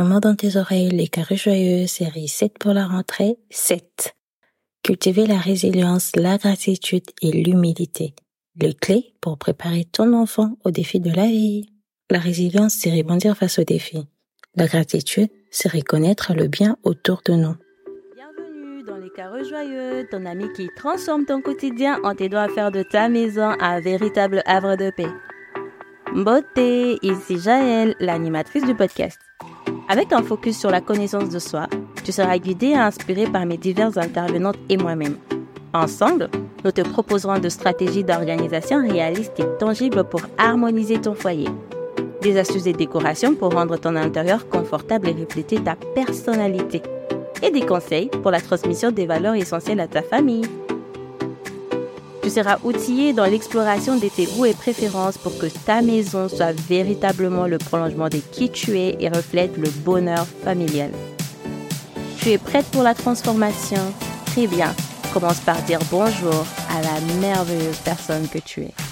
[0.00, 4.14] moment dans tes oreilles les carrés joyeux, série 7 pour la rentrée, 7.
[4.82, 8.14] Cultiver la résilience, la gratitude et l'humilité.
[8.56, 11.70] Les clés pour préparer ton enfant au défi de la vie.
[12.10, 14.06] La résilience, c'est rebondir face aux défis.
[14.56, 17.56] La gratitude, c'est reconnaître le bien autour de nous.
[18.14, 22.70] Bienvenue dans les carreaux joyeux, ton ami qui transforme ton quotidien en t'aidant à faire
[22.70, 25.10] de ta maison un véritable havre de paix.
[26.14, 29.18] Beauté, ici Jaël, l'animatrice du podcast.
[29.94, 31.68] Avec un focus sur la connaissance de soi,
[32.02, 35.18] tu seras guidé et inspiré par mes diverses intervenantes et moi-même.
[35.72, 36.30] Ensemble,
[36.64, 41.46] nous te proposerons de stratégies d'organisation réalistes et tangibles pour harmoniser ton foyer.
[42.22, 46.82] Des astuces et décorations pour rendre ton intérieur confortable et refléter ta personnalité.
[47.40, 50.42] Et des conseils pour la transmission des valeurs essentielles à ta famille.
[52.24, 56.58] Tu seras outillé dans l'exploration de tes goûts et préférences pour que ta maison soit
[56.58, 60.90] véritablement le prolongement de qui tu es et reflète le bonheur familial.
[62.18, 63.82] Tu es prête pour la transformation?
[64.24, 64.74] Très bien.
[65.12, 68.83] Commence par dire bonjour à la merveilleuse personne que tu es.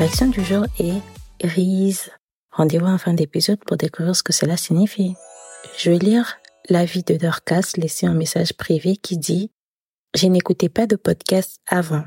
[0.00, 1.02] L'action du jour est
[1.44, 2.10] Rise.
[2.52, 5.14] Rendez-vous en fin d'épisode pour découvrir ce que cela signifie.
[5.76, 6.38] Je vais lire
[6.70, 9.50] l'avis de Dorcas laissé un message privé qui dit
[10.16, 12.04] Je n'écoutais pas de podcast avant.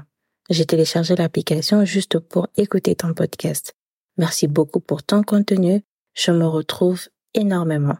[0.50, 3.75] J'ai téléchargé l'application juste pour écouter ton podcast.
[4.17, 5.83] Merci beaucoup pour ton contenu.
[6.16, 7.97] Je me retrouve énormément.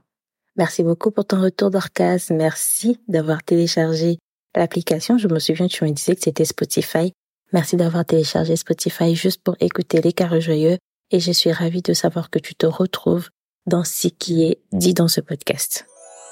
[0.56, 2.30] Merci beaucoup pour ton retour Dorcas.
[2.32, 4.18] Merci d'avoir téléchargé
[4.56, 5.20] l'application.
[5.20, 7.14] Je me souviens, tu me disais que c'était Spotify.
[7.54, 10.80] Merci d'avoir téléchargé Spotify juste pour écouter les carrés joyeux
[11.12, 13.30] et je suis ravie de savoir que tu te retrouves
[13.68, 15.86] dans ce qui est dit dans ce podcast.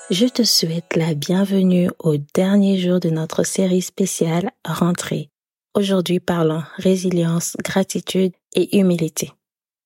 [0.09, 5.29] Je te souhaite la bienvenue au dernier jour de notre série spéciale Rentrée.
[5.75, 9.31] Aujourd'hui parlons résilience, gratitude et humilité.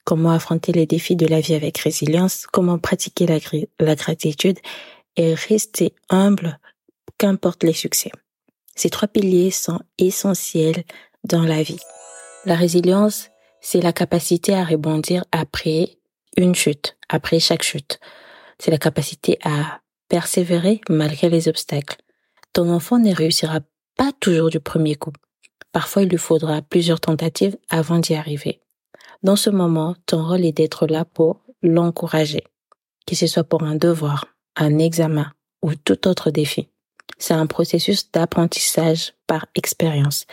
[0.05, 3.39] Comment affronter les défis de la vie avec résilience, comment pratiquer la,
[3.79, 4.57] la gratitude
[5.17, 6.59] et rester humble?
[7.17, 8.11] Qu'importe les succès.
[8.75, 10.83] Ces trois piliers sont essentiels
[11.25, 11.79] dans la vie.
[12.45, 15.97] La résilience, c'est la capacité à rebondir après
[16.37, 17.99] une chute, après chaque chute.
[18.59, 21.97] C'est la capacité à persévérer malgré les obstacles.
[22.53, 23.61] Ton enfant ne réussira
[23.97, 25.13] pas toujours du premier coup.
[25.71, 28.61] Parfois, il lui faudra plusieurs tentatives avant d'y arriver.
[29.23, 32.43] Dans ce moment, ton rôle est d'être là pour l'encourager,
[33.07, 35.31] que ce soit pour un devoir, un examen
[35.63, 36.69] ou tout autre défi.
[37.17, 40.25] C'est un processus d'apprentissage par expérience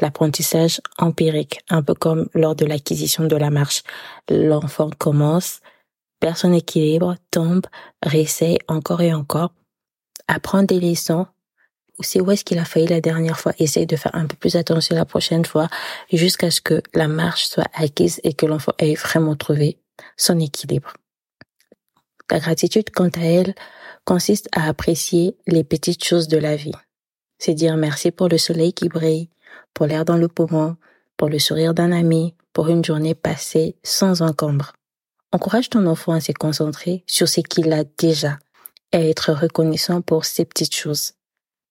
[0.00, 3.82] l'apprentissage empirique, un peu comme lors de l'acquisition de la marche.
[4.30, 5.60] L'enfant commence,
[6.20, 7.66] perd son équilibre, tombe,
[8.02, 9.52] réessaye encore et encore,
[10.28, 11.26] apprend des leçons,
[12.00, 14.56] c'est où est-ce qu'il a failli la dernière fois, essaye de faire un peu plus
[14.56, 15.68] attention la prochaine fois,
[16.12, 19.78] jusqu'à ce que la marche soit acquise et que l'enfant ait vraiment trouvé
[20.16, 20.92] son équilibre.
[22.30, 23.54] La gratitude, quant à elle,
[24.04, 26.72] consiste à apprécier les petites choses de la vie.
[27.38, 29.28] C'est dire merci pour le soleil qui brille,
[29.72, 30.76] pour l'air dans le poumon,
[31.16, 34.72] pour le sourire d'un ami, pour une journée passée sans encombre.
[35.32, 38.38] Encourage ton enfant à se concentrer sur ce qu'il a déjà
[38.92, 41.14] et à être reconnaissant pour ces petites choses,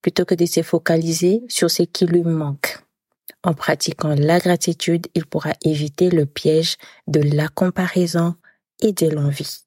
[0.01, 2.79] plutôt que de se focaliser sur ce qui lui manque.
[3.43, 6.77] En pratiquant la gratitude, il pourra éviter le piège
[7.07, 8.35] de la comparaison
[8.81, 9.63] et de l'envie.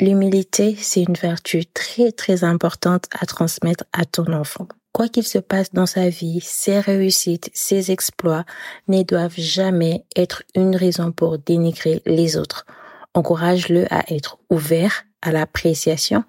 [0.00, 4.68] L'humilité, c'est une vertu très très importante à transmettre à ton enfant.
[4.94, 8.44] Quoi qu'il se passe dans sa vie, ses réussites, ses exploits
[8.86, 12.64] ne doivent jamais être une raison pour dénigrer les autres.
[13.12, 16.22] Encourage-le à être ouvert à l'appréciation,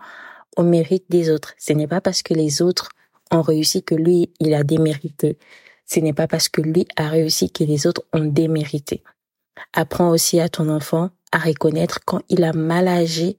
[0.58, 1.53] au mérite des autres.
[1.59, 2.90] Ce n'est pas parce que les autres
[3.30, 5.38] ont réussi que lui, il a démérité.
[5.86, 9.03] Ce n'est pas parce que lui a réussi que les autres ont démérité.
[9.74, 13.38] Apprends aussi à ton enfant à reconnaître quand il a mal agi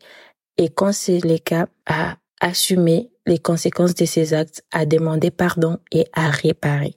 [0.56, 5.78] et quand c'est le cas, à assumer les conséquences de ses actes, à demander pardon
[5.92, 6.94] et à réparer.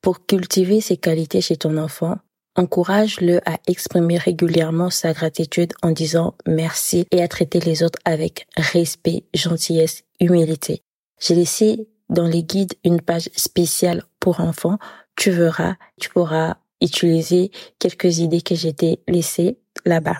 [0.00, 2.16] Pour cultiver ces qualités chez ton enfant,
[2.56, 8.46] encourage-le à exprimer régulièrement sa gratitude en disant merci et à traiter les autres avec
[8.56, 10.82] respect, gentillesse, humilité.
[11.20, 14.78] J'ai laissé dans les guides une page spéciale pour enfants.
[15.16, 18.74] Tu verras, tu pourras utiliser quelques idées que j'ai
[19.08, 20.16] laissées là-bas.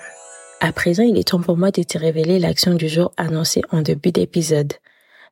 [0.61, 3.81] À présent, il est temps pour moi de te révéler l'action du jour annoncée en
[3.81, 4.73] début d'épisode.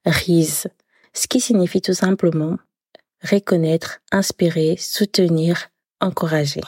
[0.06, 0.68] RISE,
[1.12, 2.56] ce qui signifie tout simplement
[3.22, 5.68] reconnaître, inspirer, soutenir,
[6.00, 6.60] encourager.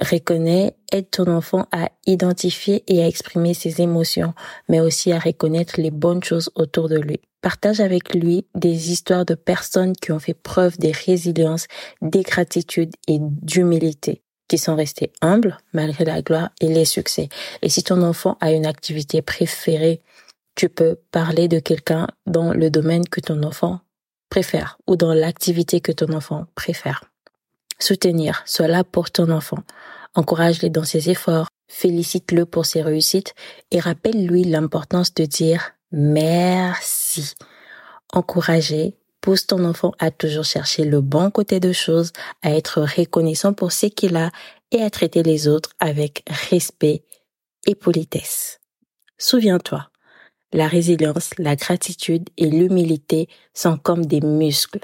[0.00, 4.34] Reconnais, aide ton enfant à identifier et à exprimer ses émotions,
[4.68, 7.20] mais aussi à reconnaître les bonnes choses autour de lui.
[7.42, 11.66] Partage avec lui des histoires de personnes qui ont fait preuve de résilience,
[12.00, 17.28] de gratitude et d'humilité, qui sont restées humbles malgré la gloire et les succès.
[17.60, 20.00] Et si ton enfant a une activité préférée,
[20.54, 23.80] tu peux parler de quelqu'un dans le domaine que ton enfant
[24.28, 27.04] préfère ou dans l'activité que ton enfant préfère.
[27.78, 29.58] Soutenir, sois là pour ton enfant.
[30.14, 33.34] Encourage-le dans ses efforts, félicite-le pour ses réussites
[33.70, 37.34] et rappelle-lui l'importance de dire merci.
[38.12, 42.12] Encourager, pousse ton enfant à toujours chercher le bon côté de choses,
[42.42, 44.30] à être reconnaissant pour ce qu'il a
[44.70, 47.04] et à traiter les autres avec respect
[47.66, 48.60] et politesse.
[49.18, 49.88] Souviens-toi,
[50.52, 54.80] la résilience, la gratitude et l'humilité sont comme des muscles.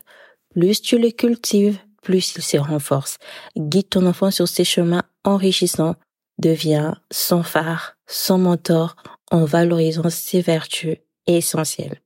[0.50, 3.19] Plus tu les cultives, plus il se renforce.
[3.56, 5.97] Guide ton enfant sur ses chemins enrichissants.
[6.38, 8.97] Deviens son phare, son mentor
[9.31, 12.00] en valorisant ses vertus essentielles.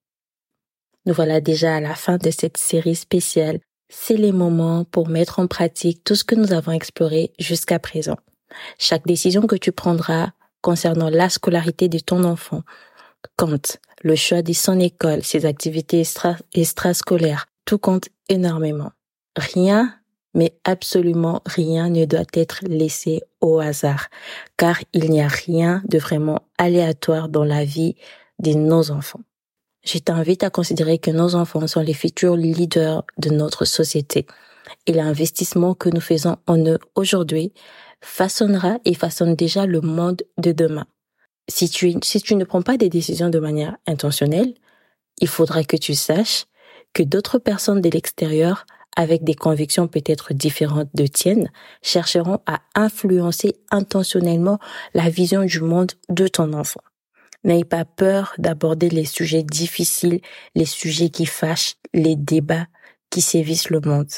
[1.07, 3.61] Nous voilà déjà à la fin de cette série spéciale.
[3.89, 8.17] C'est les moments pour mettre en pratique tout ce que nous avons exploré jusqu'à présent.
[8.79, 10.31] Chaque décision que tu prendras
[10.63, 12.63] concernant la scolarité de ton enfant
[13.37, 13.79] compte.
[14.03, 18.91] Le choix de son école, ses activités extra extrascolaires, tout compte énormément.
[19.37, 19.95] Rien,
[20.35, 24.09] mais absolument rien ne doit être laissé au hasard,
[24.57, 27.97] car il n'y a rien de vraiment aléatoire dans la vie
[28.39, 29.21] de nos enfants.
[29.85, 34.27] Je t'invite à considérer que nos enfants sont les futurs leaders de notre société
[34.87, 37.53] et l'investissement que nous faisons en eux aujourd'hui
[38.01, 40.87] façonnera et façonne déjà le monde de demain.
[41.53, 44.55] Si tu, si tu ne prends pas des décisions de manière intentionnelle,
[45.21, 46.47] il faudra que tu saches
[46.95, 48.65] que d'autres personnes de l'extérieur
[48.97, 51.51] avec des convictions peut-être différentes de tiennes,
[51.83, 54.59] chercheront à influencer intentionnellement
[54.95, 56.81] la vision du monde de ton enfant.
[57.45, 60.21] N'aie pas peur d'aborder les sujets difficiles,
[60.55, 62.67] les sujets qui fâchent, les débats
[63.11, 64.11] qui sévissent le monde.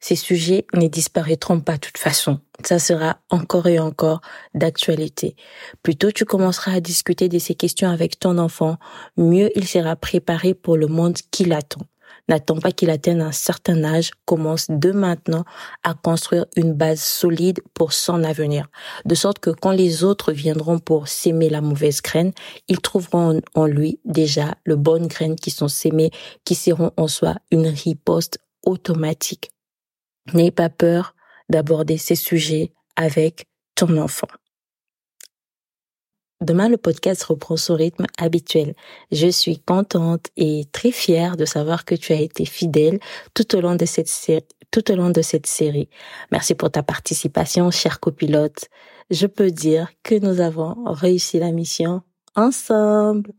[0.00, 2.40] Ces sujets ne disparaîtront pas de toute façon.
[2.64, 4.20] Ça sera encore et encore
[4.54, 5.36] d'actualité.
[5.82, 8.76] Plus tôt tu commenceras à discuter de ces questions avec ton enfant,
[9.16, 11.82] mieux il sera préparé pour le monde qui l'attend.
[12.28, 15.44] N'attends pas qu'il atteigne un certain âge, commence de maintenant
[15.82, 18.66] à construire une base solide pour son avenir.
[19.06, 22.32] De sorte que quand les autres viendront pour s'aimer la mauvaise graine,
[22.68, 26.10] ils trouveront en lui déjà le bonne graine qui sont sémées,
[26.44, 29.50] qui seront en soi une riposte automatique.
[30.34, 31.14] N'aie pas peur
[31.48, 34.28] d'aborder ces sujets avec ton enfant.
[36.40, 38.74] Demain, le podcast reprend son rythme habituel.
[39.10, 43.00] Je suis contente et très fière de savoir que tu as été fidèle
[43.34, 44.44] tout au long de cette série.
[44.70, 45.88] Tout au long de cette série.
[46.30, 48.68] Merci pour ta participation, cher copilote.
[49.10, 52.02] Je peux dire que nous avons réussi la mission
[52.36, 53.32] ensemble.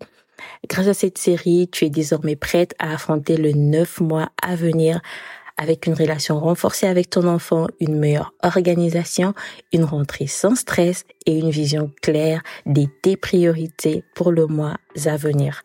[0.68, 5.02] Grâce à cette série, tu es désormais prête à affronter le neuf mois à venir
[5.60, 9.34] avec une relation renforcée avec ton enfant, une meilleure organisation,
[9.74, 15.18] une rentrée sans stress et une vision claire des tes priorités pour le mois à
[15.18, 15.64] venir.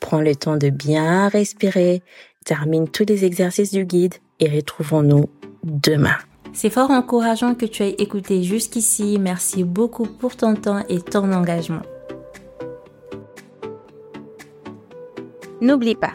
[0.00, 2.02] Prends le temps de bien respirer,
[2.46, 5.28] termine tous les exercices du guide et retrouvons-nous
[5.62, 6.16] demain.
[6.54, 9.18] C'est fort encourageant que tu aies écouté jusqu'ici.
[9.20, 11.82] Merci beaucoup pour ton temps et ton engagement.
[15.60, 16.14] N'oublie pas,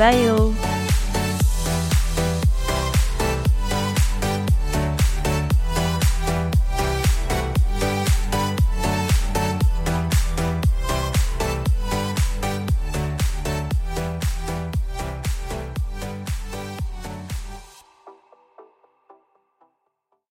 [0.00, 0.50] 拜哟